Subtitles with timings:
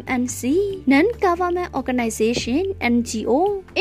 [0.00, 0.40] MNC
[0.92, 2.62] Non-Government Organization
[2.94, 3.32] NGO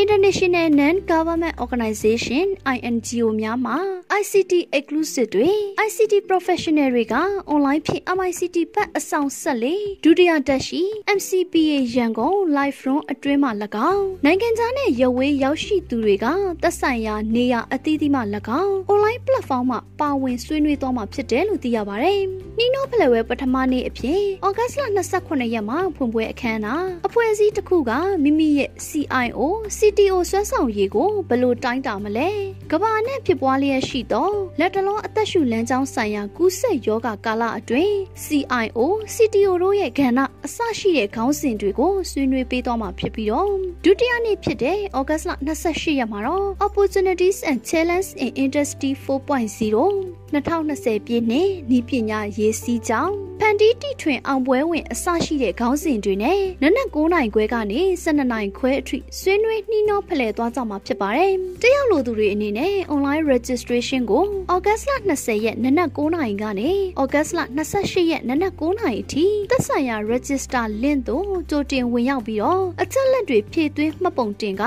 [0.02, 2.46] International Non-Government Organization
[2.76, 3.78] INGO များမှာ
[4.22, 5.52] ICT Exclusive တွေ
[5.88, 7.16] ICT Professional တွေက
[7.54, 10.82] online ဖြင့် MICT ဘတ်အဆောင်ဆက်လေဒုတိယတက်ရှိ
[11.18, 13.52] MCPA ရန်ကုန် Live Room အတွင်းမှာ၎
[13.94, 16.26] င်းနိုင်ငံခြားနဲ့ရဝေးရောက်ရှိသူတွေက
[16.62, 18.22] သက်ဆိုင်ရာနေရာအသီးသီးမှ၎
[18.64, 22.22] င်း online platform မှာပါဝင်ဆွေးနွေးသွားမှာဖြစ်တယ်လို့သိရပါတယ်။
[22.58, 24.84] နှီးနှောဖလှယ်ဝဲပထမနေ့အဖြစ်ဩဂတ်စ်လ
[25.18, 27.92] 28ရက်မှာဖွင့်ပွဲအခမ်းအနားအဖွဲ့အစည်းတစ်ခုက
[28.24, 29.42] မိမိရဲ့ CIO
[29.78, 32.30] CTO ဆွဲဆောင်ရည်ကိုဘယ်လိုတိုင်းတာမလဲ။
[32.72, 34.30] ကမ္ဘာနဲ့ဖြစ်ပွားလျက်ရှိသော
[34.60, 37.96] လက်တလုံးအသက်ရှူလမ်းကြောင်းဆိုင်ရာကူးစက်ယောဂကာလအတွင်း
[38.26, 38.80] CIO
[39.16, 43.50] CTO တို့ရဲ့ကဏ္ဍအစရှိတဲ့ခေါင်းစဉ်တွေကိုဆွေးနွေးပေးသွားမှာဖြစ်ပြီးတော့
[43.84, 44.65] ဒုတိယနေ့ဖြစ်တဲ့
[44.98, 61.32] ဩဂတ်စ်လ28ရက်မှာတော့ Opportunities and Challenge in Industry 4.0 2020ပြည့်နှစ်ဤပညာရေးစည်းကြောင်းဖန်တီးတီထွင်အောင်ပွဲဝင်အစရှိတဲ့ခေါင်းစဉ်တွေနဲ့နနက်9နိုင်ခွဲကနေ12နိုင်ခွဲအထိဆွေးနွေးနှီးနှောဖလှယ်သွားကြမှာဖြစ်ပါတယ်။
[61.62, 64.24] တယောက်လိုသူတွေအနေနဲ့ online registration ကို
[64.56, 66.70] August လ20ရက်နနက်9နိုင်ကနေ
[67.02, 67.40] August လ
[67.76, 74.64] 28ရက်နနက်9နိုင်အထိသက်ဆိုင်ရာ register link သို့ကြိုတင်ဝင်ရောက်ပြီးတော့အချက်လက်တွေဖြည့်သွင်းမှတ်ပုံတင်က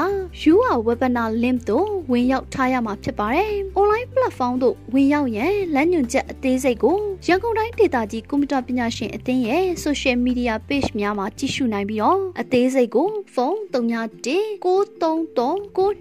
[0.53, 6.97] UR webinar link သို့ဝင်ရောက်ထားရမှာဖြစ်ပါတယ်။ online platform သို့ဝင်ရောက်ရန်လမ်းညွှန်ချက်အသေးစိတ်ကို
[7.27, 15.99] ရန်ကုန်တိုင်းဒေသကြီးကွန်ပျူတာပညာရှင်အသင်းရဲ့ social media page များမှာကြည့်ရှုနိုင်ပြီးတော့အသေးစိတ်ကိုဖုန်း391 933 9223